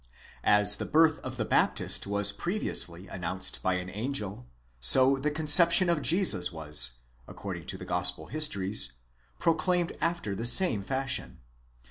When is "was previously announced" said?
2.07-3.61